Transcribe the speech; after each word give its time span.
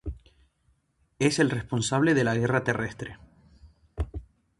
Es 1.19 1.37
el 1.37 1.51
responsable 1.51 2.15
de 2.15 2.23
la 2.23 2.33
guerra 2.33 2.63
terrestre. 2.63 3.19